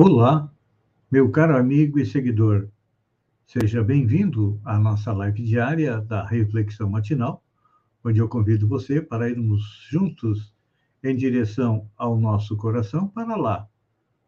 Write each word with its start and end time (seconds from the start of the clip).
Olá, 0.00 0.48
meu 1.10 1.28
caro 1.28 1.56
amigo 1.56 1.98
e 1.98 2.06
seguidor. 2.06 2.68
Seja 3.44 3.82
bem-vindo 3.82 4.60
à 4.64 4.78
nossa 4.78 5.12
live 5.12 5.42
diária 5.42 6.00
da 6.00 6.24
Reflexão 6.24 6.88
Matinal, 6.88 7.42
onde 8.04 8.20
eu 8.20 8.28
convido 8.28 8.68
você 8.68 9.02
para 9.02 9.28
irmos 9.28 9.60
juntos 9.90 10.54
em 11.02 11.16
direção 11.16 11.90
ao 11.96 12.16
nosso 12.16 12.56
coração 12.56 13.08
para 13.08 13.34
lá, 13.34 13.68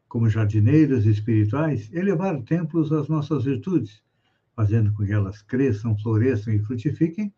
como 0.08 0.28
jardineiros 0.28 1.06
espirituais, 1.06 1.88
elevar 1.92 2.42
templos 2.42 2.90
às 2.90 3.08
nossas 3.08 3.44
virtudes, 3.44 4.02
fazendo 4.56 4.92
com 4.92 5.06
que 5.06 5.12
elas 5.12 5.40
cresçam, 5.40 5.96
floresçam 5.96 6.52
e 6.52 6.58
frutifiquem. 6.58 7.32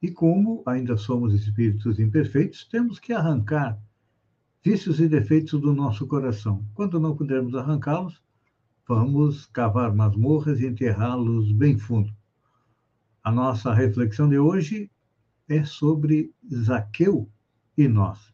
E 0.00 0.10
como 0.10 0.62
ainda 0.64 0.96
somos 0.96 1.34
espíritos 1.34 2.00
imperfeitos, 2.00 2.64
temos 2.64 2.98
que 2.98 3.12
arrancar 3.12 3.78
vícios 4.64 5.00
e 5.00 5.08
defeitos 5.08 5.60
do 5.60 5.72
nosso 5.72 6.06
coração. 6.06 6.66
Quando 6.74 6.98
não 6.98 7.16
pudermos 7.16 7.54
arrancá-los, 7.54 8.22
vamos 8.86 9.46
cavar 9.46 9.94
masmorras 9.94 10.60
e 10.60 10.66
enterrá-los 10.66 11.52
bem 11.52 11.78
fundo. 11.78 12.12
A 13.22 13.30
nossa 13.32 13.72
reflexão 13.72 14.28
de 14.28 14.38
hoje 14.38 14.90
é 15.48 15.64
sobre 15.64 16.32
Zaqueu 16.52 17.30
e 17.76 17.88
nós. 17.88 18.32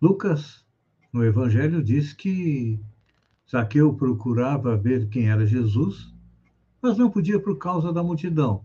Lucas, 0.00 0.64
no 1.12 1.24
Evangelho, 1.24 1.82
diz 1.82 2.12
que 2.12 2.78
Zaqueu 3.50 3.94
procurava 3.94 4.76
ver 4.76 5.08
quem 5.08 5.28
era 5.30 5.46
Jesus, 5.46 6.14
mas 6.82 6.98
não 6.98 7.10
podia 7.10 7.40
por 7.40 7.56
causa 7.56 7.92
da 7.92 8.02
multidão. 8.02 8.64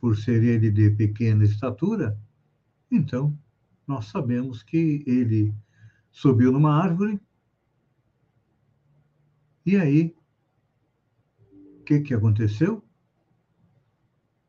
Por 0.00 0.16
ser 0.16 0.42
ele 0.42 0.70
de 0.70 0.90
pequena 0.90 1.44
estatura, 1.44 2.18
então 2.90 3.38
nós 3.90 4.06
sabemos 4.06 4.62
que 4.62 5.02
ele 5.04 5.52
subiu 6.12 6.52
numa 6.52 6.80
árvore 6.80 7.20
e 9.66 9.76
aí 9.76 10.14
o 11.80 11.82
que, 11.82 11.98
que 11.98 12.14
aconteceu? 12.14 12.84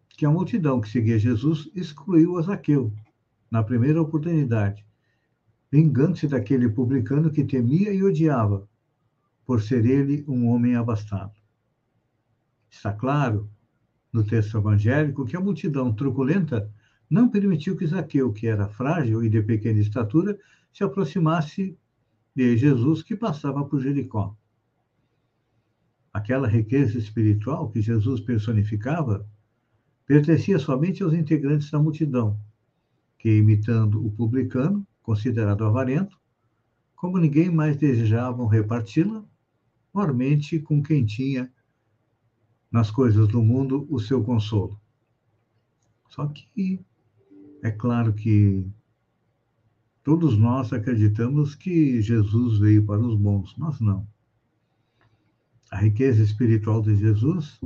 Que 0.10 0.28
a 0.28 0.30
multidão 0.30 0.80
que 0.80 0.88
seguia 0.88 1.18
Jesus 1.18 1.72
excluiu 1.74 2.38
a 2.38 2.44
Zaqueu 2.44 2.94
na 3.50 3.64
primeira 3.64 4.00
oportunidade, 4.00 4.86
vingando-se 5.72 6.28
daquele 6.28 6.70
publicano 6.70 7.32
que 7.32 7.44
temia 7.44 7.92
e 7.92 8.04
odiava, 8.04 8.70
por 9.44 9.60
ser 9.60 9.88
ele 9.88 10.24
um 10.28 10.50
homem 10.50 10.76
abastado. 10.76 11.34
Está 12.70 12.94
claro 12.94 13.50
no 14.14 14.24
texto 14.24 14.56
evangélico 14.56 15.26
que 15.26 15.36
a 15.36 15.42
multidão 15.42 15.92
truculenta 15.92 16.72
não 17.12 17.28
permitiu 17.28 17.76
que 17.76 17.86
Zaqueu, 17.86 18.32
que 18.32 18.48
era 18.48 18.70
frágil 18.70 19.22
e 19.22 19.30
de 19.30 19.44
pequena 19.44 19.82
estatura, 19.82 20.40
se 20.72 20.82
aproximasse 20.82 21.78
de 22.34 22.56
Jesus 22.56 23.04
que 23.04 23.18
passava 23.18 23.66
por 23.66 23.82
Jericó. 23.82 24.34
Aquela 26.14 26.48
riqueza 26.48 26.98
espiritual 26.98 27.70
que 27.70 27.82
Jesus 27.82 28.22
personificava 28.22 29.28
pertencia 30.06 30.58
somente 30.58 31.04
aos 31.04 31.14
integrantes 31.14 31.70
da 31.70 31.80
multidão, 31.80 32.40
que, 33.20 33.30
imitando 33.38 34.06
o 34.06 34.10
publicano, 34.10 34.88
considerado 35.04 35.66
avarento, 35.66 36.18
como 36.96 37.18
ninguém 37.18 37.50
mais 37.50 37.76
desejavam 37.76 38.48
reparti-la, 38.48 39.22
mormente 39.94 40.60
com 40.60 40.82
quem 40.82 41.06
tinha 41.06 41.52
nas 42.72 42.90
coisas 42.90 43.28
do 43.28 43.44
mundo 43.44 43.86
o 43.90 44.00
seu 44.00 44.24
consolo. 44.24 44.80
Só 46.08 46.26
que 46.28 46.80
é 47.64 47.72
claro 47.72 48.14
que 48.14 48.66
todos 50.04 50.38
nós 50.38 50.74
acreditamos 50.74 51.54
que 51.56 52.02
Jesus 52.02 52.60
veio 52.60 52.86
para 52.86 53.02
os 53.02 53.16
bons, 53.16 53.56
nós 53.58 53.80
não. 53.80 54.08
A 55.72 55.78
riqueza 55.78 56.22
espiritual 56.22 56.82
de 56.82 56.96
Jesus 56.96 57.60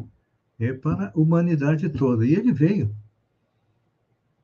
é 0.59 0.73
para 0.73 1.07
a 1.07 1.19
humanidade 1.19 1.89
toda. 1.89 2.25
E 2.25 2.35
ele 2.35 2.51
veio 2.51 2.95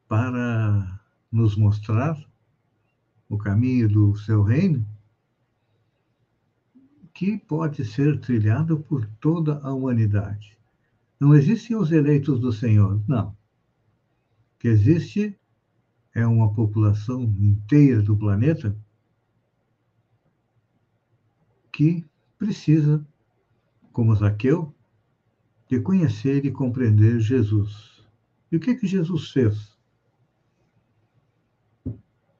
para 0.07 1.00
nos 1.31 1.56
mostrar 1.56 2.17
o 3.29 3.38
caminho 3.38 3.88
do 3.88 4.16
seu 4.17 4.44
reino, 4.44 4.85
que 7.13 7.38
pode 7.38 7.85
ser 7.85 8.19
trilhado 8.19 8.79
por 8.79 9.06
toda 9.19 9.59
a 9.59 9.73
humanidade. 9.73 10.57
Não 11.19 11.35
existem 11.35 11.75
os 11.78 11.91
eleitos 11.91 12.40
do 12.40 12.51
Senhor, 12.51 13.01
não. 13.07 13.29
O 13.29 13.35
que 14.59 14.67
existe 14.67 15.40
é 16.13 16.25
uma 16.25 16.53
população 16.53 17.23
inteira 17.23 18.01
do 18.01 18.16
planeta 18.16 18.75
que 21.72 22.05
precisa, 22.38 23.05
como 23.94 24.16
Zaqueu, 24.16 24.73
de 25.69 25.79
conhecer 25.79 26.45
e 26.45 26.51
compreender 26.51 27.19
Jesus. 27.19 28.05
E 28.51 28.57
o 28.57 28.59
que 28.59 28.75
que 28.75 28.85
Jesus 28.85 29.31
fez? 29.31 29.77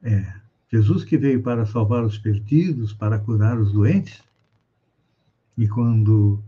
É, 0.02 0.40
Jesus 0.70 1.04
que 1.04 1.16
veio 1.16 1.42
para 1.42 1.64
salvar 1.64 2.04
os 2.04 2.18
perdidos, 2.18 2.92
para 2.92 3.18
curar 3.18 3.58
os 3.58 3.72
doentes. 3.72 4.22
E 5.56 5.66
quando 5.66 6.42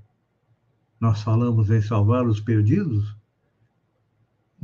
nós 1.01 1.23
falamos 1.23 1.71
em 1.71 1.81
salvar 1.81 2.27
os 2.27 2.41
perdidos, 2.41 3.17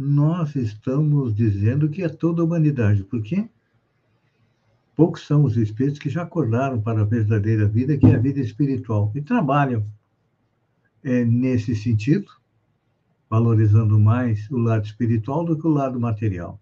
nós 0.01 0.57
estamos 0.57 1.35
dizendo 1.35 1.91
que 1.91 2.03
é 2.03 2.09
toda 2.09 2.41
a 2.41 2.45
humanidade, 2.45 3.05
porque 3.05 3.47
poucos 4.97 5.27
são 5.27 5.45
os 5.45 5.59
espíritos 5.59 5.99
que 5.99 6.09
já 6.09 6.23
acordaram 6.23 6.81
para 6.81 7.03
a 7.03 7.05
verdadeira 7.05 7.69
vida, 7.69 7.99
que 7.99 8.07
é 8.07 8.15
a 8.15 8.19
vida 8.19 8.41
espiritual, 8.41 9.13
e 9.15 9.21
trabalham 9.21 9.85
é, 11.05 11.23
nesse 11.23 11.77
sentido, 11.77 12.33
valorizando 13.29 14.01
mais 14.01 14.51
o 14.51 14.57
lado 14.57 14.87
espiritual 14.87 15.45
do 15.45 15.59
que 15.59 15.67
o 15.67 15.71
lado 15.71 16.01
material. 16.01 16.59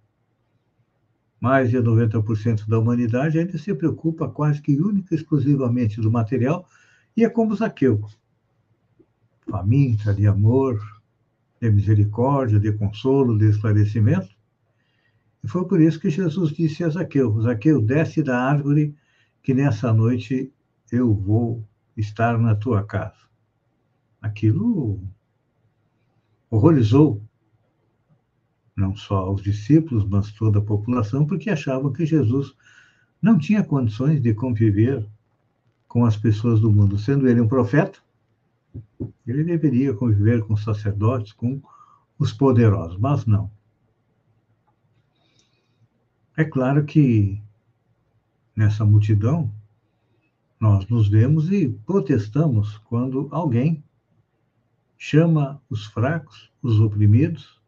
Mais 1.41 1.71
de 1.71 1.79
90% 1.79 2.67
da 2.67 2.81
humanidade 2.81 3.39
ainda 3.39 3.57
se 3.57 3.73
preocupa 3.73 4.29
quase 4.29 4.61
que 4.61 4.81
única 4.81 5.15
e 5.15 5.17
exclusivamente 5.17 6.01
do 6.01 6.11
material, 6.11 6.69
e 7.17 7.25
é 7.25 7.29
como 7.29 7.55
Zaqueu. 7.55 8.05
Faminta 9.49 10.13
de 10.13 10.27
amor, 10.27 10.98
de 11.61 11.71
misericórdia, 11.71 12.59
de 12.59 12.73
consolo, 12.73 13.37
de 13.37 13.47
esclarecimento. 13.47 14.29
E 15.43 15.49
foi 15.49 15.67
por 15.67 15.81
isso 15.81 16.01
que 16.01 16.11
Jesus 16.11 16.51
disse 16.51 16.85
a 16.85 16.89
Zaqueu: 16.89 17.41
Zaqueu, 17.41 17.81
desce 17.81 18.23
da 18.23 18.39
árvore, 18.39 18.95
que 19.43 19.55
nessa 19.55 19.93
noite 19.93 20.53
eu 20.91 21.15
vou 21.15 21.65
estar 21.97 22.39
na 22.39 22.55
tua 22.55 22.85
casa. 22.85 23.29
Aquilo 24.21 25.01
horrorizou 26.51 27.23
não 28.79 28.95
só 28.95 29.33
os 29.33 29.43
discípulos, 29.43 30.09
mas 30.09 30.31
toda 30.33 30.61
a 30.61 30.65
população, 30.65 31.27
porque 31.27 31.51
achavam 31.51 31.93
que 31.93 32.07
Jesus 32.07 32.55
não 33.21 33.37
tinha 33.37 33.65
condições 33.65 34.23
de 34.23 34.33
conviver 34.33 35.05
com 35.89 36.05
as 36.05 36.17
pessoas 36.17 36.61
do 36.61 36.71
mundo, 36.71 36.97
sendo 36.97 37.29
ele 37.29 37.41
um 37.41 37.49
profeta, 37.49 37.99
ele 39.27 39.45
deveria 39.45 39.95
conviver 39.95 40.43
com 40.45 40.55
os 40.55 40.65
sacerdotes, 40.65 41.33
com 41.33 41.61
os 42.19 42.33
poderosos, 42.33 42.99
mas 42.99 43.27
não. 43.27 43.51
É 46.37 46.45
claro 46.45 46.85
que 46.85 47.43
nessa 48.55 48.85
multidão 48.85 49.53
nós 50.61 50.87
nos 50.89 51.09
vemos 51.09 51.51
e 51.51 51.69
protestamos 51.69 52.79
quando 52.79 53.29
alguém 53.31 53.85
chama 54.97 55.63
os 55.71 55.87
fracos, 55.87 56.53
os 56.61 56.81
oprimidos, 56.81 57.61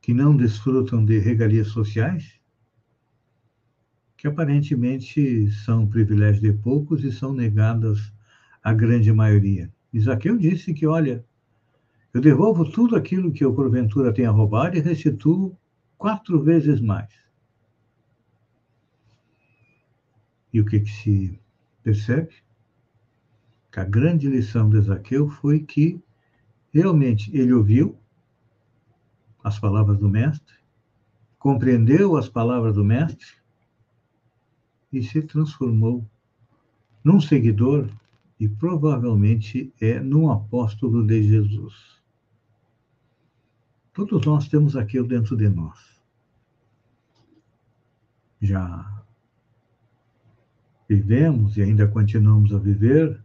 que 0.00 0.14
não 0.14 0.36
desfrutam 0.36 1.04
de 1.04 1.18
regalias 1.18 1.68
sociais, 1.68 2.40
que 4.16 4.26
aparentemente 4.26 5.50
são 5.50 5.86
privilégios 5.86 6.40
de 6.40 6.52
poucos 6.52 7.04
e 7.04 7.12
são 7.12 7.34
negadas 7.34 8.12
à 8.62 8.72
grande 8.72 9.12
maioria. 9.12 9.70
Isaqueu 9.96 10.36
disse 10.36 10.74
que, 10.74 10.86
olha, 10.86 11.24
eu 12.12 12.20
devolvo 12.20 12.70
tudo 12.70 12.94
aquilo 12.94 13.32
que 13.32 13.42
eu 13.42 13.54
porventura 13.54 14.12
tenha 14.12 14.30
roubado 14.30 14.76
e 14.76 14.80
restituo 14.80 15.56
quatro 15.96 16.42
vezes 16.42 16.82
mais. 16.82 17.08
E 20.52 20.60
o 20.60 20.66
que, 20.66 20.80
que 20.80 20.90
se 20.90 21.40
percebe? 21.82 22.34
Que 23.72 23.80
a 23.80 23.84
grande 23.84 24.28
lição 24.28 24.68
de 24.68 24.82
Zaqueu 24.82 25.30
foi 25.30 25.60
que 25.60 25.98
realmente 26.70 27.34
ele 27.34 27.54
ouviu 27.54 27.98
as 29.42 29.58
palavras 29.58 29.98
do 29.98 30.10
Mestre, 30.10 30.56
compreendeu 31.38 32.18
as 32.18 32.28
palavras 32.28 32.74
do 32.74 32.84
Mestre 32.84 33.28
e 34.92 35.02
se 35.02 35.22
transformou 35.22 36.06
num 37.02 37.18
seguidor 37.18 37.88
e 38.38 38.48
provavelmente 38.48 39.72
é 39.80 39.98
num 39.98 40.30
apóstolo 40.30 41.06
de 41.06 41.22
Jesus. 41.22 41.96
Todos 43.92 44.26
nós 44.26 44.46
temos 44.48 44.76
aquilo 44.76 45.08
dentro 45.08 45.36
de 45.36 45.48
nós. 45.48 45.78
Já 48.40 49.02
vivemos 50.88 51.56
e 51.56 51.62
ainda 51.62 51.88
continuamos 51.88 52.54
a 52.54 52.58
viver, 52.58 53.20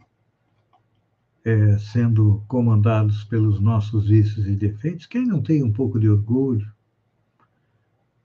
é, 1.44 1.78
sendo 1.78 2.42
comandados 2.48 3.24
pelos 3.26 3.60
nossos 3.60 4.08
vícios 4.08 4.48
e 4.48 4.56
defeitos. 4.56 5.06
Quem 5.06 5.26
não 5.26 5.42
tem 5.42 5.62
um 5.62 5.74
pouco 5.74 6.00
de 6.00 6.10
orgulho, 6.10 6.72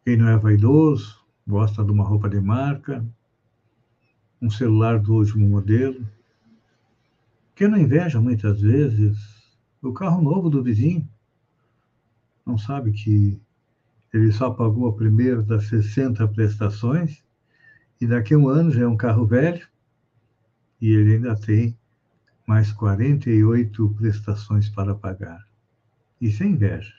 quem 0.04 0.16
não 0.16 0.28
é 0.28 0.36
vaidoso, 0.36 1.20
gosta 1.46 1.84
de 1.84 1.90
uma 1.90 2.04
roupa 2.04 2.28
de 2.28 2.40
marca, 2.40 3.04
um 4.40 4.50
celular 4.50 5.00
do 5.00 5.14
último 5.14 5.48
modelo, 5.48 6.06
quem 7.56 7.68
não 7.68 7.78
inveja 7.78 8.20
muitas 8.20 8.60
vezes 8.60 9.16
o 9.80 9.90
carro 9.90 10.20
novo 10.20 10.50
do 10.50 10.62
vizinho, 10.62 11.08
não 12.44 12.58
sabe 12.58 12.92
que 12.92 13.40
ele 14.12 14.30
só 14.30 14.50
pagou 14.50 14.86
a 14.88 14.94
primeira 14.94 15.42
das 15.42 15.66
60 15.68 16.28
prestações 16.28 17.24
e 17.98 18.06
daqui 18.06 18.34
a 18.34 18.38
um 18.38 18.48
ano 18.48 18.70
já 18.70 18.82
é 18.82 18.86
um 18.86 18.96
carro 18.96 19.26
velho 19.26 19.66
e 20.82 20.90
ele 20.90 21.14
ainda 21.14 21.34
tem 21.34 21.76
mais 22.46 22.70
48 22.72 23.88
prestações 23.94 24.68
para 24.68 24.94
pagar. 24.94 25.42
Isso 26.20 26.42
é 26.42 26.46
inveja. 26.46 26.92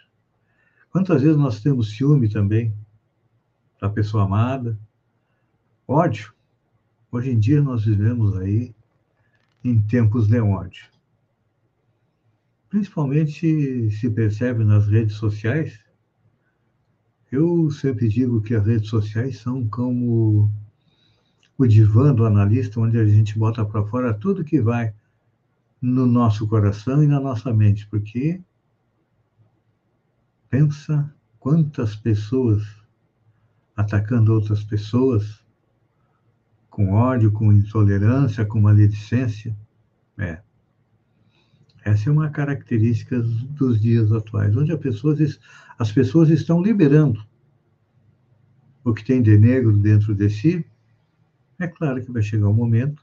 Quantas 0.90 1.22
vezes 1.22 1.38
nós 1.38 1.62
temos 1.62 1.96
ciúme 1.96 2.30
também 2.30 2.74
da 3.80 3.90
pessoa 3.90 4.24
amada? 4.24 4.78
Ódio. 5.88 6.34
Hoje 7.12 7.30
em 7.30 7.40
dia 7.40 7.62
nós 7.62 7.86
vivemos 7.86 8.36
aí 8.38 8.76
em 9.68 9.82
tempos 9.82 10.28
de 10.28 10.40
ódio. 10.40 10.86
Principalmente 12.70 13.92
se 13.92 14.10
percebe 14.10 14.64
nas 14.64 14.88
redes 14.88 15.16
sociais. 15.16 15.78
Eu 17.30 17.70
sempre 17.70 18.08
digo 18.08 18.42
que 18.42 18.56
as 18.56 18.66
redes 18.66 18.90
sociais 18.90 19.40
são 19.40 19.68
como 19.68 20.50
o 21.58 21.68
divã 21.68 22.14
do 22.14 22.26
analista, 22.26 22.80
onde 22.80 22.98
a 22.98 23.06
gente 23.06 23.38
bota 23.38 23.66
para 23.66 23.86
fora 23.86 24.14
tudo 24.14 24.46
que 24.46 24.62
vai 24.62 24.94
no 25.82 26.06
nosso 26.06 26.48
coração 26.48 27.04
e 27.04 27.08
na 27.08 27.20
nossa 27.20 27.54
mente, 27.54 27.86
porque 27.88 28.42
pensa 30.50 31.14
quantas 31.40 31.96
pessoas 31.96 32.64
atacando 33.76 34.34
outras 34.34 34.64
pessoas 34.64 35.44
com 36.78 36.92
ódio, 36.92 37.32
com 37.32 37.52
intolerância, 37.52 38.46
com 38.46 38.62
maledicência. 38.62 39.58
É. 40.16 40.40
Essa 41.84 42.10
é 42.10 42.14
uma 42.14 42.30
característica 42.30 43.20
dos 43.20 43.82
dias 43.82 44.12
atuais, 44.12 44.56
onde 44.56 44.78
pessoas, 44.78 45.40
as 45.80 45.92
pessoas 45.92 46.30
estão 46.30 46.62
liberando 46.62 47.26
o 48.84 48.94
que 48.94 49.04
tem 49.04 49.24
de 49.24 49.36
negro 49.40 49.76
dentro 49.76 50.14
de 50.14 50.30
si 50.30 50.64
é 51.60 51.68
claro 51.68 52.06
que 52.06 52.12
vai 52.12 52.22
chegar 52.22 52.48
um 52.48 52.54
momento 52.54 53.02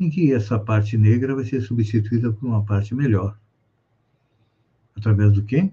em 0.00 0.10
que 0.10 0.32
essa 0.32 0.58
parte 0.58 0.98
negra 0.98 1.36
vai 1.36 1.44
ser 1.44 1.60
substituída 1.60 2.32
por 2.32 2.48
uma 2.48 2.64
parte 2.64 2.92
melhor. 2.92 3.38
Através 4.96 5.32
do 5.34 5.44
quê? 5.44 5.70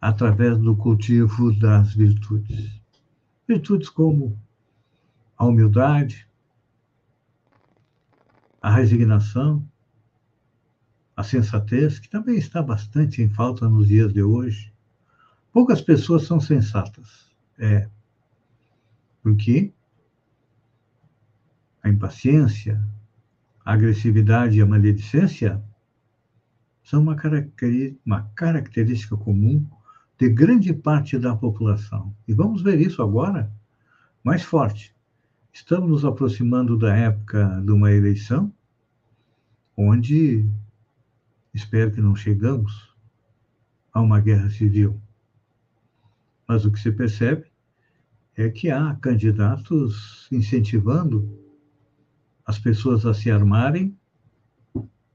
Através 0.00 0.58
do 0.58 0.74
cultivo 0.74 1.56
das 1.56 1.94
virtudes. 1.94 2.80
Virtudes 3.46 3.88
como 3.88 4.36
a 5.36 5.44
humildade, 5.44 6.26
a 8.60 8.70
resignação, 8.70 9.66
a 11.16 11.22
sensatez, 11.22 11.98
que 11.98 12.08
também 12.08 12.36
está 12.36 12.62
bastante 12.62 13.22
em 13.22 13.28
falta 13.28 13.68
nos 13.68 13.88
dias 13.88 14.12
de 14.12 14.22
hoje. 14.22 14.72
Poucas 15.52 15.80
pessoas 15.80 16.24
são 16.24 16.40
sensatas. 16.40 17.30
É. 17.58 17.88
Porque 19.22 19.72
a 21.82 21.88
impaciência, 21.88 22.82
a 23.64 23.72
agressividade 23.72 24.58
e 24.58 24.62
a 24.62 24.66
maledicência 24.66 25.62
são 26.82 27.02
uma, 27.02 27.16
uma 28.04 28.22
característica 28.34 29.16
comum 29.16 29.64
de 30.18 30.28
grande 30.28 30.72
parte 30.72 31.18
da 31.18 31.36
população. 31.36 32.14
E 32.26 32.34
vamos 32.34 32.62
ver 32.62 32.80
isso 32.80 33.02
agora 33.02 33.52
mais 34.24 34.42
forte. 34.42 34.95
Estamos 35.56 35.88
nos 35.88 36.04
aproximando 36.04 36.76
da 36.76 36.94
época 36.94 37.62
de 37.64 37.72
uma 37.72 37.90
eleição, 37.90 38.52
onde 39.74 40.46
espero 41.54 41.90
que 41.90 42.00
não 42.00 42.14
chegamos 42.14 42.94
a 43.90 44.02
uma 44.02 44.20
guerra 44.20 44.50
civil. 44.50 45.00
Mas 46.46 46.66
o 46.66 46.70
que 46.70 46.78
se 46.78 46.92
percebe 46.92 47.46
é 48.36 48.50
que 48.50 48.70
há 48.70 48.94
candidatos 48.96 50.28
incentivando 50.30 51.26
as 52.44 52.58
pessoas 52.58 53.06
a 53.06 53.14
se 53.14 53.30
armarem 53.30 53.98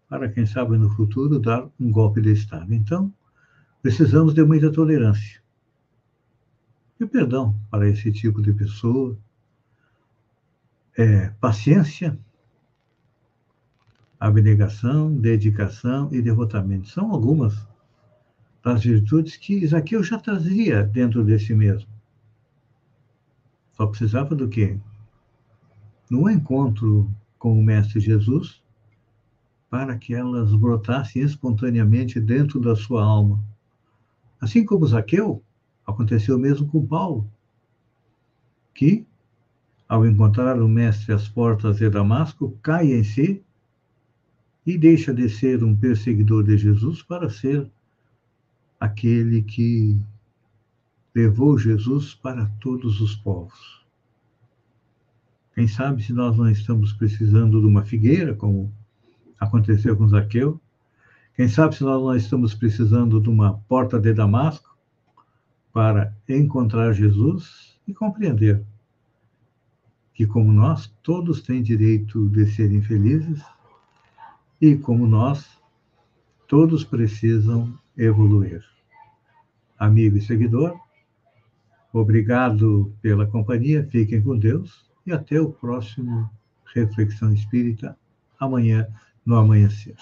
para, 0.10 0.28
quem 0.28 0.48
sabe, 0.48 0.76
no 0.76 0.90
futuro, 0.90 1.38
dar 1.38 1.70
um 1.80 1.92
golpe 1.92 2.20
de 2.20 2.32
Estado. 2.32 2.74
Então, 2.74 3.14
precisamos 3.80 4.34
de 4.34 4.44
muita 4.44 4.72
tolerância 4.72 5.40
e 7.00 7.06
perdão 7.06 7.56
para 7.70 7.88
esse 7.88 8.12
tipo 8.12 8.42
de 8.42 8.52
pessoa, 8.52 9.16
é, 10.98 11.30
paciência, 11.40 12.18
abnegação, 14.20 15.14
dedicação 15.14 16.10
e 16.12 16.22
devotamento. 16.22 16.88
São 16.90 17.12
algumas 17.12 17.68
das 18.64 18.84
virtudes 18.84 19.36
que 19.38 19.56
Isaqueu 19.56 20.04
já 20.04 20.20
trazia 20.20 20.84
dentro 20.84 21.24
de 21.24 21.40
si 21.40 21.56
mesmo. 21.56 21.90
Só 23.74 23.88
precisava 23.88 24.36
do 24.36 24.48
quê? 24.48 24.78
No 26.10 26.30
encontro 26.30 27.10
com 27.40 27.60
o 27.60 27.64
Mestre 27.64 28.00
Jesus, 28.00 28.62
para 29.70 29.98
que 29.98 30.14
elas 30.14 30.54
brotassem 30.54 31.24
espontaneamente 31.24 32.20
dentro 32.20 32.60
da 32.60 32.76
sua 32.76 33.04
alma. 33.04 33.44
Assim 34.40 34.66
como 34.66 34.86
Zaqueu, 34.86 35.42
aconteceu 35.88 36.38
mesmo 36.38 36.68
com 36.68 36.86
Paulo, 36.86 37.28
que, 38.74 39.08
ao 39.92 40.08
encontrar 40.08 40.58
o 40.62 40.70
Mestre 40.70 41.12
às 41.12 41.28
portas 41.28 41.80
de 41.80 41.90
Damasco, 41.90 42.58
cai 42.64 42.94
em 42.94 43.04
si 43.04 43.44
e 44.66 44.78
deixa 44.78 45.14
de 45.14 45.28
ser 45.28 45.66
um 45.66 45.76
perseguidor 45.76 46.46
de 46.46 46.58
Jesus 46.58 47.04
para 47.04 47.30
ser 47.30 47.70
aquele 48.80 49.42
que 49.42 50.00
levou 51.14 51.58
Jesus 51.58 52.16
para 52.16 52.46
todos 52.62 53.02
os 53.02 53.18
povos. 53.18 53.86
Quem 55.54 55.68
sabe 55.68 56.02
se 56.02 56.14
nós 56.14 56.38
não 56.38 56.50
estamos 56.50 56.94
precisando 56.94 57.60
de 57.60 57.68
uma 57.68 57.84
figueira, 57.84 58.34
como 58.34 58.74
aconteceu 59.38 59.98
com 59.98 60.08
Zaqueu? 60.08 60.58
Quem 61.36 61.50
sabe 61.50 61.76
se 61.76 61.84
nós 61.84 62.02
não 62.02 62.16
estamos 62.16 62.54
precisando 62.54 63.20
de 63.20 63.28
uma 63.28 63.56
porta 63.68 64.00
de 64.00 64.14
Damasco 64.14 64.74
para 65.74 66.16
encontrar 66.30 66.94
Jesus 66.94 67.78
e 67.86 67.94
compreender 67.94 68.64
que, 70.14 70.26
como 70.28 70.52
nós, 70.52 70.94
todos 71.02 71.42
têm 71.42 71.62
direito 71.62 72.30
de 72.30 72.46
serem 72.46 72.82
felizes 72.82 73.42
e, 74.60 74.76
como 74.76 75.08
nós, 75.08 75.60
todos 76.48 76.84
precisam 76.84 77.74
evoluir. 77.98 78.64
Amigo 79.80 80.18
e 80.18 80.22
seguidor, 80.22 80.80
obrigado 81.92 82.94
pela 83.02 83.26
companhia, 83.26 83.88
fiquem 83.90 84.22
com 84.22 84.38
Deus 84.38 84.90
e 85.06 85.12
até 85.12 85.40
o 85.40 85.52
próximo 85.52 86.30
Reflexão 86.74 87.34
Espírita, 87.34 87.98
amanhã, 88.40 88.88
no 89.26 89.36
amanhecer. 89.36 89.96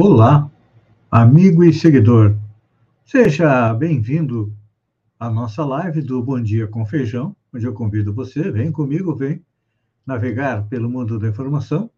Olá! 0.00 0.48
amigo 1.10 1.64
e 1.64 1.72
seguidor. 1.72 2.36
Seja 3.04 3.74
bem-vindo 3.74 4.56
à 5.18 5.28
nossa 5.28 5.64
live 5.64 6.00
do 6.02 6.22
Bom 6.22 6.40
Dia 6.40 6.68
com 6.68 6.86
Feijão, 6.86 7.34
onde 7.52 7.66
eu 7.66 7.74
convido 7.74 8.14
você, 8.14 8.48
vem 8.48 8.70
comigo, 8.70 9.12
vem 9.16 9.44
navegar 10.06 10.68
pelo 10.68 10.88
mundo 10.88 11.18
da 11.18 11.26
informação 11.26 11.90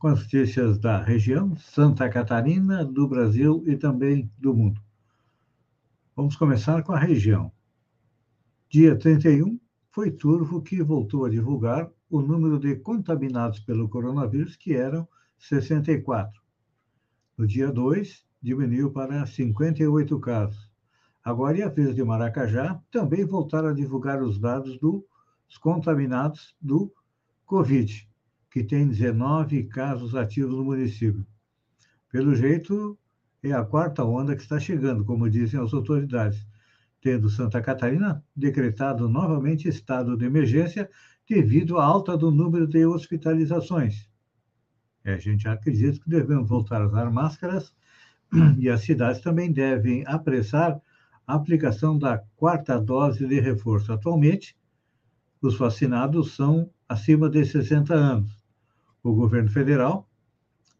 com 0.00 0.08
as 0.08 0.18
notícias 0.18 0.80
da 0.80 1.00
região, 1.00 1.56
Santa 1.58 2.08
Catarina, 2.08 2.84
do 2.84 3.06
Brasil 3.06 3.62
e 3.68 3.76
também 3.76 4.28
do 4.36 4.52
mundo. 4.52 4.80
Vamos 6.16 6.34
começar 6.34 6.82
com 6.82 6.90
a 6.90 6.98
região. 6.98 7.52
Dia 8.68 8.98
31, 8.98 9.60
foi 9.92 10.10
Turvo 10.10 10.60
que 10.60 10.82
voltou 10.82 11.24
a 11.24 11.30
divulgar 11.30 11.88
o 12.10 12.20
número 12.20 12.58
de 12.58 12.74
contaminados 12.74 13.60
pelo 13.60 13.88
coronavírus, 13.88 14.56
que 14.56 14.74
eram 14.74 15.06
64. 15.38 16.37
No 17.38 17.46
dia 17.46 17.70
2, 17.70 18.26
diminuiu 18.42 18.90
para 18.90 19.24
58 19.24 20.18
casos. 20.18 20.68
Agora, 21.22 21.56
e 21.56 21.62
a 21.62 21.68
vez 21.68 21.94
de 21.94 22.02
Maracajá, 22.02 22.82
também 22.90 23.24
voltaram 23.24 23.68
a 23.68 23.72
divulgar 23.72 24.20
os 24.20 24.40
dados 24.40 24.76
dos 24.80 25.04
contaminados 25.60 26.56
do 26.60 26.92
Covid, 27.46 28.10
que 28.50 28.64
tem 28.64 28.88
19 28.88 29.68
casos 29.68 30.16
ativos 30.16 30.56
no 30.56 30.64
município. 30.64 31.24
Pelo 32.10 32.34
jeito, 32.34 32.98
é 33.40 33.52
a 33.52 33.64
quarta 33.64 34.04
onda 34.04 34.34
que 34.34 34.42
está 34.42 34.58
chegando, 34.58 35.04
como 35.04 35.30
dizem 35.30 35.60
as 35.60 35.72
autoridades, 35.72 36.44
tendo 37.00 37.30
Santa 37.30 37.62
Catarina 37.62 38.20
decretado 38.34 39.08
novamente 39.08 39.68
estado 39.68 40.16
de 40.16 40.24
emergência 40.24 40.90
devido 41.28 41.78
à 41.78 41.84
alta 41.84 42.16
do 42.16 42.32
número 42.32 42.66
de 42.66 42.84
hospitalizações. 42.84 44.08
E 45.08 45.10
a 45.10 45.18
gente 45.18 45.48
acredita 45.48 45.98
que 45.98 46.10
devemos 46.10 46.46
voltar 46.46 46.82
a 46.82 46.86
usar 46.86 47.10
máscaras 47.10 47.72
e 48.58 48.68
as 48.68 48.82
cidades 48.82 49.22
também 49.22 49.50
devem 49.50 50.04
apressar 50.06 50.78
a 51.26 51.34
aplicação 51.34 51.98
da 51.98 52.18
quarta 52.36 52.78
dose 52.78 53.26
de 53.26 53.40
reforço. 53.40 53.90
Atualmente, 53.90 54.54
os 55.40 55.56
vacinados 55.56 56.36
são 56.36 56.70
acima 56.86 57.30
de 57.30 57.42
60 57.42 57.94
anos. 57.94 58.44
O 59.02 59.14
governo 59.14 59.48
federal 59.48 60.06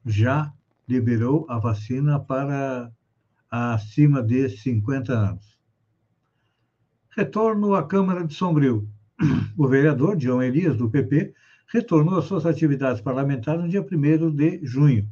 já 0.04 0.52
liberou 0.86 1.46
a 1.48 1.58
vacina 1.58 2.20
para 2.20 2.92
acima 3.50 4.22
de 4.22 4.50
50 4.50 5.10
anos. 5.10 5.58
Retorno 7.16 7.74
à 7.74 7.82
Câmara 7.86 8.26
de 8.26 8.34
Sombrio. 8.34 8.86
O 9.56 9.66
vereador 9.66 10.20
João 10.20 10.42
Elias, 10.42 10.76
do 10.76 10.90
PP, 10.90 11.34
retornou 11.72 12.18
às 12.18 12.24
suas 12.24 12.46
atividades 12.46 13.00
parlamentares 13.00 13.62
no 13.62 13.68
dia 13.68 13.82
1 13.82 14.34
de 14.34 14.60
junho 14.64 15.08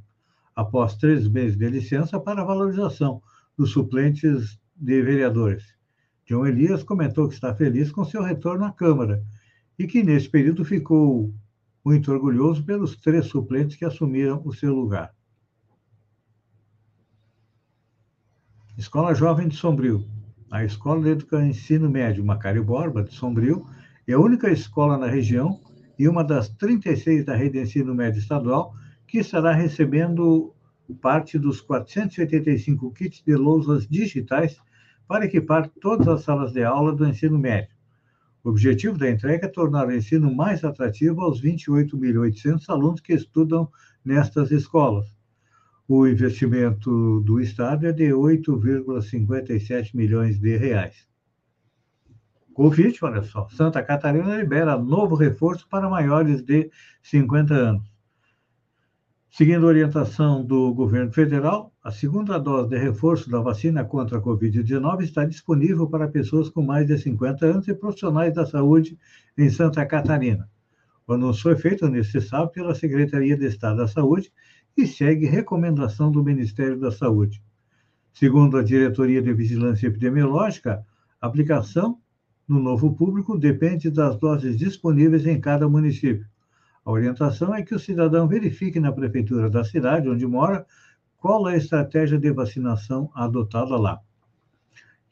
após 0.56 0.96
três 0.96 1.28
meses 1.28 1.58
de 1.58 1.68
licença, 1.68 2.18
para 2.18 2.40
a 2.40 2.44
valorização 2.44 3.22
dos 3.58 3.70
suplentes 3.70 4.58
de 4.75 5.02
vereadores. 5.02 5.76
João 6.25 6.46
Elias 6.46 6.82
comentou 6.82 7.28
que 7.28 7.34
está 7.34 7.54
feliz 7.54 7.92
com 7.92 8.04
seu 8.04 8.22
retorno 8.22 8.64
à 8.64 8.72
Câmara 8.72 9.22
e 9.78 9.86
que, 9.86 10.02
nesse 10.02 10.30
período, 10.30 10.64
ficou 10.64 11.32
muito 11.84 12.10
orgulhoso 12.10 12.64
pelos 12.64 12.96
três 12.96 13.26
suplentes 13.26 13.76
que 13.76 13.84
assumiram 13.84 14.40
o 14.44 14.52
seu 14.52 14.75
lugar. 14.75 15.14
Escola 18.78 19.14
Jovem 19.14 19.48
de 19.48 19.56
Sombrio. 19.56 20.08
A 20.50 20.64
Escola 20.64 21.02
de 21.02 21.10
Educação 21.10 21.46
Ensino 21.46 21.90
Médio 21.90 22.25
Macário 22.25 22.64
Borba, 22.64 23.02
de 23.02 23.12
Sombrio, 23.12 23.66
é 24.06 24.14
a 24.14 24.18
única 24.18 24.50
escola 24.50 24.96
na 24.96 25.06
região 25.06 25.60
e 25.99 26.09
uma 26.09 26.23
das 26.23 26.49
36 26.49 27.25
da 27.25 27.35
rede 27.35 27.59
de 27.59 27.65
ensino 27.65 27.95
médio 27.95 28.19
estadual 28.19 28.75
que 29.07 29.19
estará 29.19 29.53
recebendo 29.53 30.55
parte 31.00 31.38
dos 31.38 31.61
485 31.61 32.93
kits 32.93 33.23
de 33.25 33.35
lousas 33.37 33.87
digitais 33.87 34.61
para 35.09 35.25
equipar 35.25 35.69
todas 35.81 36.09
as 36.09 36.23
salas 36.23 36.53
de 36.53 36.65
aula 36.65 36.95
do 36.95 37.07
ensino 37.07 37.38
médio. 37.38 37.75
O 38.45 38.50
objetivo 38.50 38.97
da 38.97 39.11
entrega 39.11 39.47
é 39.47 39.50
tornar 39.50 39.88
o 39.88 39.93
ensino 39.93 40.33
mais 40.33 40.62
atrativo 40.62 41.21
aos 41.21 41.43
28.800 41.43 42.69
alunos 42.69 43.00
que 43.00 43.12
estudam 43.12 43.69
nestas 44.05 44.50
escolas. 44.53 45.17
O 45.88 46.07
investimento 46.07 47.21
do 47.21 47.41
Estado 47.41 47.87
é 47.87 47.93
de 47.93 48.11
8,57 48.11 49.95
milhões 49.95 50.38
de 50.38 50.57
reais. 50.57 51.09
Covid, 52.56 52.98
olha 53.02 53.22
só, 53.22 53.46
Santa 53.50 53.82
Catarina 53.82 54.34
libera 54.34 54.78
novo 54.78 55.14
reforço 55.14 55.68
para 55.68 55.90
maiores 55.90 56.40
de 56.40 56.70
50 57.02 57.52
anos. 57.52 57.82
Seguindo 59.28 59.66
a 59.66 59.68
orientação 59.68 60.42
do 60.42 60.72
governo 60.72 61.12
federal, 61.12 61.70
a 61.84 61.90
segunda 61.90 62.38
dose 62.38 62.70
de 62.70 62.78
reforço 62.78 63.28
da 63.28 63.40
vacina 63.40 63.84
contra 63.84 64.16
a 64.16 64.22
Covid-19 64.22 65.02
está 65.02 65.26
disponível 65.26 65.86
para 65.86 66.08
pessoas 66.08 66.48
com 66.48 66.62
mais 66.62 66.86
de 66.86 66.96
50 66.96 67.44
anos 67.44 67.68
e 67.68 67.75
profissionais 67.75 68.32
da 68.32 68.46
saúde 68.46 68.98
em 69.36 69.50
Santa 69.50 69.84
Catarina. 69.84 70.48
O 71.06 71.12
anúncio 71.12 71.42
foi 71.42 71.56
feito 71.56 71.86
neste 71.88 72.22
sábado 72.22 72.52
pela 72.52 72.75
Secretaria 72.75 73.36
de 73.36 73.44
Estado 73.44 73.76
da 73.76 73.86
Saúde 73.86 74.32
e 74.75 74.86
segue 74.86 75.26
recomendação 75.26 76.10
do 76.10 76.25
Ministério 76.25 76.80
da 76.80 76.90
Saúde. 76.90 77.42
Segundo 78.14 78.56
a 78.56 78.62
Diretoria 78.62 79.20
de 79.20 79.34
Vigilância 79.34 79.88
Epidemiológica, 79.88 80.82
a 81.20 81.26
aplicação 81.26 82.00
no 82.49 82.61
novo 82.61 82.95
público 82.95 83.37
depende 83.37 83.91
das 83.91 84.17
doses 84.17 84.57
disponíveis 84.57 85.26
em 85.26 85.41
cada 85.41 85.69
município. 85.69 86.26
A 86.85 86.91
orientação 86.91 87.53
é 87.53 87.62
que 87.62 87.75
o 87.75 87.79
cidadão 87.79 88.29
verifique 88.29 88.79
na 88.79 88.93
prefeitura 88.93 89.50
da 89.50 89.65
cidade 89.65 90.09
onde 90.09 90.26
mora 90.26 90.65
qual 91.17 91.49
é 91.49 91.55
a 91.55 91.57
estratégia 91.57 92.19
de 92.19 92.31
vacinação 92.31 93.11
adotada 93.15 93.76
lá. 93.76 93.99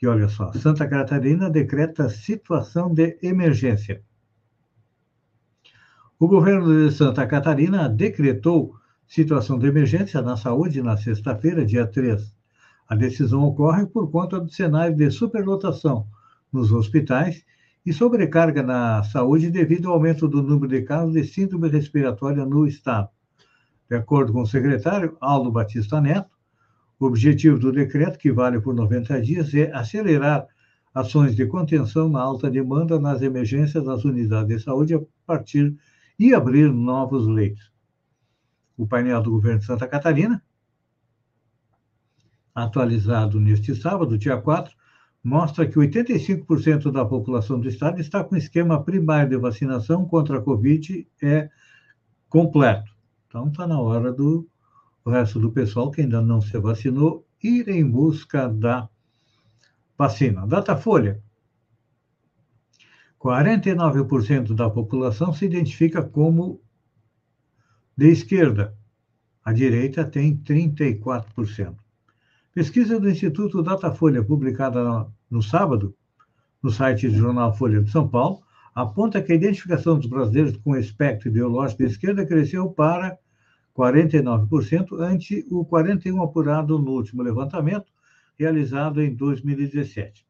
E 0.01 0.07
olha 0.07 0.29
só, 0.29 0.53
Santa 0.53 0.87
Catarina 0.87 1.51
decreta 1.51 2.09
situação 2.09 2.93
de 2.93 3.19
emergência. 3.23 4.03
O 6.19 6.29
governo 6.29 6.89
de 6.89 6.95
Santa 6.95 7.27
Catarina 7.27 7.89
decretou 7.89 8.77
situação 9.07 9.59
de 9.59 9.67
emergência 9.67 10.23
na 10.23 10.37
saúde 10.37 10.83
na 10.83 10.97
sexta-feira, 10.97 11.67
dia 11.67 11.87
3. 11.87 12.37
A 12.89 12.95
decisão 12.95 13.43
ocorre 13.43 13.87
por 13.87 14.11
conta 14.11 14.39
do 14.39 14.51
cenário 14.51 14.95
de 14.95 15.11
superlotação 15.11 16.07
nos 16.55 16.73
hospitais 16.73 17.45
e 17.85 17.93
sobrecarga 17.93 18.63
na 18.63 19.03
saúde 19.03 19.51
devido 19.51 19.89
ao 19.89 19.95
aumento 19.95 20.27
do 20.27 20.43
número 20.43 20.69
de 20.69 20.83
casos 20.83 21.13
de 21.13 21.25
síndrome 21.25 21.69
respiratória 21.69 22.47
no 22.47 22.67
estado. 22.67 23.11
De 23.91 23.97
acordo 23.97 24.33
com 24.33 24.43
o 24.43 24.47
secretário 24.47 25.17
Aldo 25.21 25.53
Batista 25.53 26.01
Neto, 26.01 26.31
o 26.99 27.07
objetivo 27.07 27.59
do 27.59 27.73
decreto, 27.73 28.19
que 28.19 28.33
vale 28.33 28.61
por 28.61 28.75
90 28.75 29.21
dias, 29.21 29.53
é 29.53 29.71
acelerar 29.73 30.47
ações 30.95 31.35
de 31.35 31.45
contenção 31.45 32.09
na 32.09 32.21
alta 32.21 32.49
demanda 32.49 32.99
nas 32.99 33.21
emergências 33.21 33.85
das 33.85 34.05
unidades 34.05 34.57
de 34.57 34.63
saúde 34.63 34.95
a 34.95 35.01
partir 35.27 35.77
e 36.19 36.33
abrir 36.33 36.73
novos 36.73 37.27
leitos. 37.27 37.73
O 38.77 38.87
painel 38.87 39.21
do 39.21 39.33
governo 39.33 39.59
de 39.59 39.67
Santa 39.67 39.87
Catarina, 39.87 40.43
atualizado 42.55 43.41
neste 43.41 43.75
sábado, 43.75 44.17
dia 44.17 44.37
4, 44.37 44.75
mostra 45.25 45.67
que 45.67 45.79
85% 45.79 46.93
da 46.93 47.03
população 47.03 47.59
do 47.59 47.67
estado 47.67 47.99
está 47.99 48.23
com 48.23 48.37
esquema 48.37 48.85
primário 48.85 49.31
de 49.31 49.39
vacinação 49.39 50.07
contra 50.07 50.39
a 50.39 50.43
Covid 50.43 51.09
é 51.23 51.49
completo. 52.29 52.95
Então, 53.27 53.49
está 53.49 53.67
na 53.67 53.81
hora 53.81 54.13
do 54.13 54.47
resto 55.07 55.41
do 55.41 55.51
pessoal 55.51 55.91
que 55.91 56.03
ainda 56.03 56.21
não 56.21 56.43
se 56.43 56.59
vacinou 56.59 57.27
ir 57.43 57.69
em 57.69 57.89
busca 57.89 58.49
da 58.49 58.87
vacina. 59.97 60.47
Datafolha. 60.47 61.23
49% 63.19 64.55
da 64.55 64.69
população 64.69 65.33
se 65.33 65.47
identifica 65.47 66.03
como 66.03 66.61
de 67.97 68.11
esquerda. 68.11 68.77
A 69.43 69.53
direita 69.53 70.05
tem 70.05 70.37
34%. 70.37 71.84
Pesquisa 72.55 73.01
do 73.01 73.11
Instituto 73.11 73.65
Datafolha, 73.65 74.23
publicada 74.23 75.11
no 75.29 75.43
sábado, 75.43 75.93
no 76.63 76.71
site 76.71 77.09
do 77.09 77.17
jornal 77.17 77.53
Folha 77.53 77.83
de 77.83 77.91
São 77.91 78.09
Paulo, 78.09 78.45
aponta 78.73 79.21
que 79.21 79.33
a 79.33 79.35
identificação 79.35 79.99
dos 79.99 80.07
brasileiros 80.07 80.57
com 80.59 80.77
espectro 80.77 81.29
ideológico 81.29 81.83
de 81.83 81.89
esquerda 81.89 82.25
cresceu 82.25 82.71
para 82.71 83.19
49%, 83.77 85.01
ante 85.01 85.45
o 85.51 85.67
41% 85.67 86.23
apurado 86.23 86.79
no 86.79 86.93
último 86.93 87.25
levantamento, 87.25 87.91
realizado 88.39 89.03
em 89.03 89.13
2017. 89.13 90.25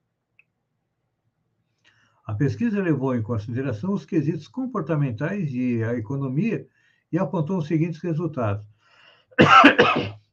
A 2.27 2.33
pesquisa 2.33 2.81
levou 2.81 3.15
em 3.15 3.21
consideração 3.21 3.93
os 3.93 4.07
quesitos 4.07 4.49
comportamentais 4.49 5.53
e 5.53 5.85
a 5.85 5.93
economia 5.93 6.67
e 7.13 7.19
apontou 7.19 7.59
os 7.59 7.67
seguintes 7.67 8.01
resultados 8.01 8.67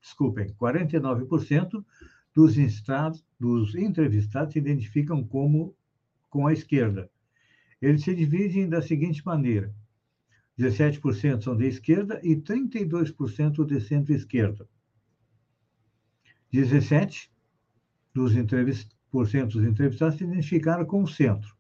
desculpem, 0.02 0.54
49% 0.54 1.86
dos, 2.34 2.56
dos 3.40 3.76
entrevistados 3.76 4.54
se 4.54 4.60
identificam 4.60 5.24
como 5.24 5.76
com 6.30 6.48
a 6.48 6.54
esquerda. 6.54 7.10
Eles 7.82 8.04
se 8.04 8.16
dividem 8.16 8.70
da 8.70 8.82
seguinte 8.82 9.26
maneira: 9.26 9.74
17% 10.58 11.44
são 11.44 11.56
de 11.56 11.68
esquerda 11.68 12.20
e 12.24 12.36
32% 12.36 13.66
de 13.66 13.82
centro-esquerda. 13.82 14.68
17% 16.54 17.30
dos, 18.14 18.36
entrevist... 18.36 18.92
dos 19.12 19.34
entrevistados 19.64 20.18
se 20.18 20.24
identificaram 20.24 20.86
com 20.86 21.04
o 21.04 21.08
centro. 21.08 21.56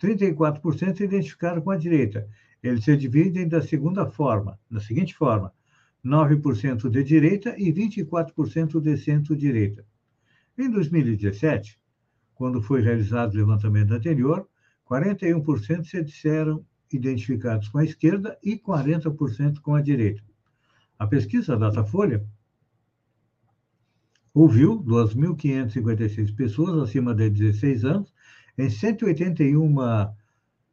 34% 0.00 0.96
se 0.96 1.04
identificaram 1.04 1.60
com 1.60 1.70
a 1.70 1.76
direita. 1.76 2.28
Eles 2.62 2.84
se 2.84 2.96
dividem 2.96 3.48
da 3.48 3.62
segunda 3.62 4.06
forma, 4.06 4.58
da 4.70 4.80
seguinte 4.80 5.14
forma: 5.14 5.52
9% 6.04 6.88
de 6.88 7.02
direita 7.02 7.54
e 7.58 7.72
24% 7.72 8.80
de 8.80 8.96
centro-direita. 8.96 9.84
Em 10.56 10.70
2017, 10.70 11.78
quando 12.34 12.62
foi 12.62 12.80
realizado 12.82 13.34
o 13.34 13.36
levantamento 13.36 13.92
anterior, 13.92 14.48
41% 14.88 15.84
se 15.84 16.02
disseram 16.02 16.64
identificados 16.92 17.68
com 17.68 17.78
a 17.78 17.84
esquerda 17.84 18.38
e 18.42 18.56
40% 18.56 19.60
com 19.60 19.74
a 19.74 19.82
direita. 19.82 20.22
A 20.98 21.06
pesquisa 21.06 21.56
Datafolha 21.56 22.24
ouviu 24.32 24.82
2.556 24.82 26.34
pessoas 26.34 26.82
acima 26.82 27.14
de 27.14 27.28
16 27.28 27.84
anos 27.84 28.12
em 28.56 28.70
181 28.70 29.76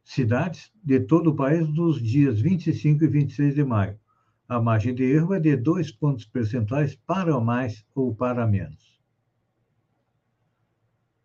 cidades 0.04 0.72
de 0.84 1.00
todo 1.00 1.32
o 1.32 1.36
país 1.36 1.68
nos 1.68 2.02
dias 2.02 2.40
25 2.40 3.04
e 3.04 3.08
26 3.08 3.56
de 3.56 3.64
maio. 3.64 4.00
A 4.48 4.62
margem 4.62 4.94
de 4.94 5.04
erro 5.04 5.34
é 5.34 5.40
de 5.40 5.56
dois 5.56 5.92
pontos 5.92 6.24
percentuais 6.24 6.96
para 6.96 7.40
mais 7.40 7.84
ou 7.96 8.14
para 8.14 8.46
menos. 8.46 8.96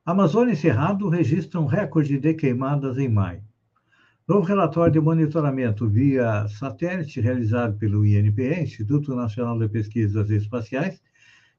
Amazônia 0.06 0.54
e 0.54 0.56
Cerrado 0.56 1.06
registram 1.10 1.66
recorde 1.66 2.18
de 2.18 2.32
queimadas 2.32 2.96
em 2.96 3.10
maio. 3.10 3.44
Novo 4.26 4.46
relatório 4.46 4.92
de 4.94 5.00
monitoramento 5.00 5.86
via 5.86 6.48
satélite 6.48 7.20
realizado 7.20 7.76
pelo 7.76 8.06
INPE, 8.06 8.62
Instituto 8.62 9.14
Nacional 9.14 9.58
de 9.58 9.68
Pesquisas 9.68 10.30
Espaciais, 10.30 11.02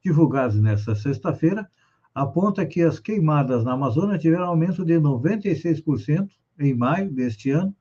divulgado 0.04 0.60
nesta 0.60 0.96
sexta-feira, 0.96 1.70
aponta 2.12 2.66
que 2.66 2.82
as 2.82 2.98
queimadas 2.98 3.62
na 3.62 3.74
Amazônia 3.74 4.18
tiveram 4.18 4.46
aumento 4.46 4.84
de 4.84 4.94
96% 4.94 6.28
em 6.58 6.74
maio 6.74 7.08
deste 7.12 7.50
ano, 7.50 7.72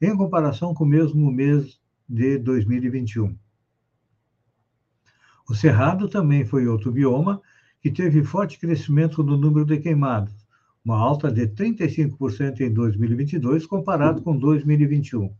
em 0.00 0.14
comparação 0.14 0.74
com 0.74 0.84
o 0.84 0.86
mesmo 0.86 1.30
mês 1.32 1.79
de 2.10 2.38
2021. 2.38 3.38
O 5.48 5.54
Cerrado 5.54 6.08
também 6.08 6.44
foi 6.44 6.66
outro 6.66 6.90
bioma 6.90 7.40
que 7.80 7.90
teve 7.90 8.24
forte 8.24 8.58
crescimento 8.58 9.22
no 9.22 9.36
número 9.36 9.64
de 9.64 9.78
queimadas, 9.78 10.34
uma 10.84 10.98
alta 10.98 11.30
de 11.30 11.46
35% 11.46 12.60
em 12.60 12.72
2022 12.72 13.64
comparado 13.64 14.22
com 14.22 14.36
2021. 14.36 15.32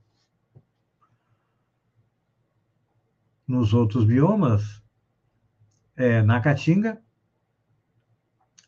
Nos 3.49 3.75
outros 3.75 4.05
biomas, 4.05 4.81
é, 5.97 6.23
na 6.23 6.41
Caatinga, 6.41 7.03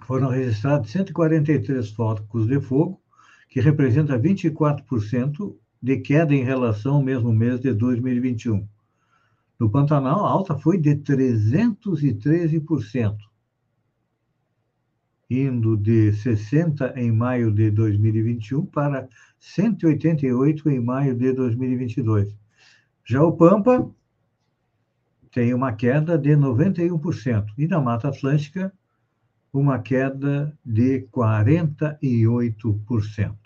foram 0.04 0.28
registrados 0.28 0.90
143 0.90 1.88
focos 1.92 2.48
de 2.48 2.60
fogo, 2.60 3.00
que 3.48 3.60
representa 3.60 4.18
24% 4.18 5.56
de 5.82 5.98
queda 5.98 6.34
em 6.34 6.44
relação 6.44 6.96
ao 6.96 7.02
mesmo 7.02 7.32
mês 7.32 7.60
de 7.60 7.72
2021. 7.74 8.66
No 9.58 9.70
Pantanal, 9.70 10.24
a 10.24 10.30
alta 10.30 10.56
foi 10.58 10.78
de 10.78 10.94
313%, 10.96 13.18
indo 15.28 15.76
de 15.76 16.12
60 16.12 16.94
em 16.96 17.10
maio 17.10 17.52
de 17.52 17.70
2021 17.70 18.64
para 18.66 19.08
188 19.40 20.70
em 20.70 20.80
maio 20.80 21.16
de 21.16 21.32
2022. 21.32 22.36
Já 23.04 23.20
o 23.22 23.32
Pampa 23.32 23.90
tem 25.32 25.52
uma 25.54 25.72
queda 25.72 26.18
de 26.18 26.36
91%, 26.36 27.46
e 27.56 27.66
na 27.66 27.80
Mata 27.80 28.08
Atlântica, 28.08 28.70
uma 29.52 29.78
queda 29.78 30.56
de 30.64 31.06
48%. 31.12 33.36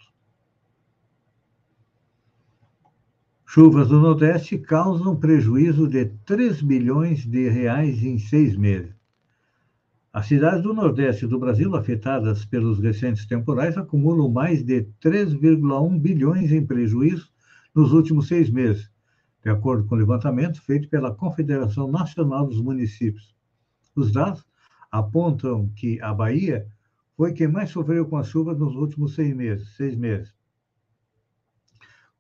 Chuvas 3.57 3.89
no 3.89 4.03
Nordeste 4.03 4.59
causam 4.59 5.17
prejuízo 5.17 5.89
de 5.89 6.05
3 6.27 6.61
bilhões 6.61 7.25
de 7.25 7.49
reais 7.49 8.03
em 8.05 8.19
seis 8.19 8.55
meses. 8.55 8.95
As 10.13 10.27
cidades 10.27 10.63
do 10.63 10.75
Nordeste 10.75 11.27
do 11.27 11.39
Brasil 11.39 11.75
afetadas 11.75 12.45
pelos 12.45 12.79
recentes 12.79 13.25
temporais 13.25 13.79
acumulam 13.79 14.31
mais 14.31 14.63
de 14.63 14.83
3,1 15.03 15.99
bilhões 15.99 16.53
em 16.53 16.67
prejuízo 16.67 17.31
nos 17.75 17.95
últimos 17.95 18.29
seis 18.29 18.51
meses, 18.51 18.91
de 19.43 19.49
acordo 19.49 19.87
com 19.87 19.95
o 19.95 19.99
levantamento 19.99 20.61
feito 20.61 20.91
pela 20.91 21.15
Confederação 21.15 21.91
Nacional 21.91 22.47
dos 22.47 22.61
Municípios. 22.61 23.35
Os 23.95 24.13
dados 24.13 24.45
apontam 24.93 25.73
que 25.75 25.99
a 26.03 26.13
Bahia 26.13 26.67
foi 27.17 27.33
quem 27.33 27.49
mais 27.49 27.71
sofreu 27.71 28.05
com 28.05 28.19
as 28.19 28.29
chuvas 28.29 28.59
nos 28.59 28.77
últimos 28.77 29.15
seis 29.15 29.35
meses, 29.35 29.75
seis 29.77 29.97
meses 29.97 30.36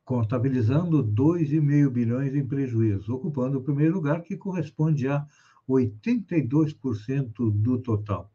contabilizando 0.06 1.02
2,5 1.02 1.90
bilhões 1.90 2.32
em 2.36 2.46
prejuízo, 2.46 3.12
ocupando 3.12 3.58
o 3.58 3.62
primeiro 3.62 3.94
lugar, 3.94 4.22
que 4.22 4.36
corresponde 4.36 5.08
a 5.08 5.26
82% 5.68 7.50
do 7.50 7.78
total. 7.78 8.30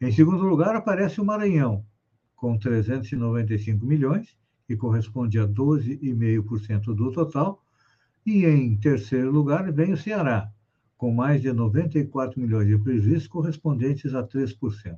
Em 0.00 0.12
segundo 0.12 0.46
lugar, 0.46 0.76
aparece 0.76 1.20
o 1.20 1.24
Maranhão, 1.24 1.84
com 2.36 2.56
395 2.56 3.84
milhões, 3.84 4.36
que 4.64 4.76
corresponde 4.76 5.40
a 5.40 5.46
12,5% 5.46 6.94
do 6.94 7.10
total. 7.10 7.64
E 8.24 8.46
em 8.46 8.76
terceiro 8.76 9.32
lugar, 9.32 9.72
vem 9.72 9.92
o 9.92 9.96
Ceará, 9.96 10.52
com 10.96 11.12
mais 11.12 11.42
de 11.42 11.52
94 11.52 12.40
milhões 12.40 12.68
de 12.68 12.78
prejuízos, 12.78 13.26
correspondentes 13.26 14.14
a 14.14 14.22
3%. 14.22 14.96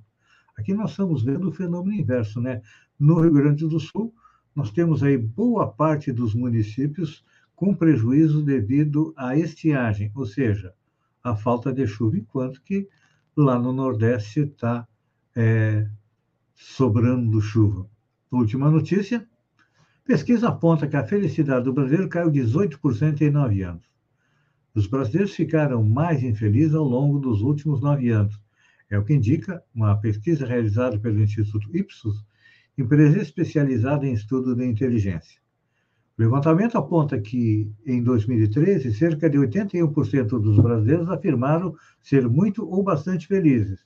Aqui 0.58 0.74
nós 0.74 0.90
estamos 0.90 1.22
vendo 1.22 1.48
o 1.48 1.52
fenômeno 1.52 1.98
inverso, 1.98 2.42
né? 2.42 2.60
No 3.00 3.22
Rio 3.22 3.32
Grande 3.32 3.66
do 3.66 3.80
Sul, 3.80 4.14
nós 4.54 4.70
temos 4.70 5.02
aí 5.02 5.18
boa 5.18 5.66
parte 5.66 6.12
dos 6.12 6.34
municípios 6.34 7.24
com 7.56 7.74
prejuízo 7.74 8.42
devido 8.42 9.12
à 9.16 9.36
estiagem, 9.36 10.12
ou 10.14 10.26
seja, 10.26 10.74
a 11.22 11.34
falta 11.34 11.72
de 11.72 11.86
chuva, 11.86 12.18
enquanto 12.18 12.62
que 12.62 12.88
lá 13.36 13.58
no 13.58 13.72
Nordeste 13.72 14.40
está 14.40 14.86
é, 15.34 15.88
sobrando 16.54 17.40
chuva. 17.40 17.88
Última 18.30 18.70
notícia: 18.70 19.26
pesquisa 20.04 20.48
aponta 20.48 20.86
que 20.86 20.96
a 20.96 21.04
felicidade 21.04 21.64
do 21.64 21.72
brasileiro 21.72 22.08
caiu 22.08 22.30
18% 22.30 23.20
em 23.22 23.30
nove 23.30 23.62
anos. 23.62 23.88
Os 24.74 24.86
brasileiros 24.86 25.34
ficaram 25.34 25.82
mais 25.84 26.22
infelizes 26.22 26.74
ao 26.74 26.84
longo 26.84 27.18
dos 27.18 27.42
últimos 27.42 27.80
nove 27.80 28.10
anos. 28.10 28.40
É 28.90 28.98
o 28.98 29.04
que 29.04 29.14
indica 29.14 29.62
uma 29.74 29.96
pesquisa 29.96 30.46
realizada 30.46 30.98
pelo 30.98 31.20
Instituto 31.20 31.74
Ipsos 31.76 32.24
empresa 32.76 33.18
especializada 33.18 34.06
em 34.06 34.12
estudo 34.12 34.54
de 34.54 34.64
inteligência. 34.64 35.40
O 36.16 36.22
levantamento 36.22 36.78
aponta 36.78 37.20
que, 37.20 37.68
em 37.84 38.02
2013, 38.02 38.94
cerca 38.94 39.28
de 39.28 39.36
81% 39.36 40.28
dos 40.40 40.58
brasileiros 40.58 41.08
afirmaram 41.08 41.74
ser 42.00 42.28
muito 42.28 42.68
ou 42.68 42.82
bastante 42.84 43.26
felizes. 43.26 43.84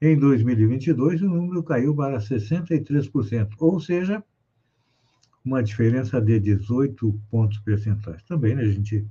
Em 0.00 0.18
2022, 0.18 1.22
o 1.22 1.28
número 1.28 1.62
caiu 1.62 1.94
para 1.94 2.18
63%, 2.18 3.48
ou 3.58 3.80
seja, 3.80 4.22
uma 5.42 5.62
diferença 5.62 6.20
de 6.20 6.38
18 6.38 7.18
pontos 7.30 7.58
percentuais. 7.60 8.22
Também, 8.24 8.54
né, 8.54 8.66
gente? 8.66 9.06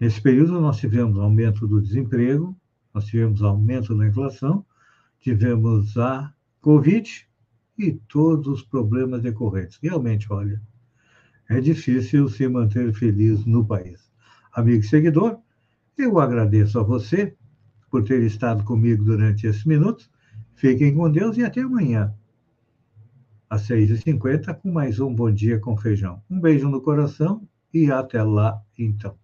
Nesse 0.00 0.20
período, 0.20 0.60
nós 0.60 0.78
tivemos 0.78 1.18
aumento 1.18 1.66
do 1.66 1.80
desemprego, 1.80 2.56
nós 2.94 3.06
tivemos 3.06 3.42
aumento 3.42 3.94
da 3.94 4.06
inflação, 4.06 4.64
tivemos 5.20 5.96
a 5.98 6.32
Covid, 6.60 7.26
e 7.78 7.92
todos 7.92 8.46
os 8.46 8.62
problemas 8.62 9.22
decorrentes. 9.22 9.78
Realmente, 9.82 10.32
olha, 10.32 10.60
é 11.48 11.60
difícil 11.60 12.28
se 12.28 12.48
manter 12.48 12.92
feliz 12.92 13.44
no 13.44 13.64
país. 13.64 14.10
Amigo 14.52 14.82
e 14.82 14.86
seguidor, 14.86 15.38
eu 15.96 16.18
agradeço 16.18 16.78
a 16.78 16.82
você 16.82 17.34
por 17.90 18.02
ter 18.02 18.22
estado 18.22 18.64
comigo 18.64 19.04
durante 19.04 19.46
esses 19.46 19.64
minutos. 19.64 20.10
Fiquem 20.54 20.94
com 20.94 21.10
Deus 21.10 21.36
e 21.36 21.44
até 21.44 21.60
amanhã, 21.60 22.14
às 23.48 23.68
6h50, 23.68 24.54
com 24.54 24.72
mais 24.72 24.98
um 24.98 25.14
Bom 25.14 25.30
Dia 25.30 25.58
com 25.58 25.76
Feijão. 25.76 26.22
Um 26.28 26.40
beijo 26.40 26.68
no 26.68 26.80
coração 26.80 27.46
e 27.72 27.90
até 27.90 28.22
lá, 28.22 28.60
então. 28.78 29.16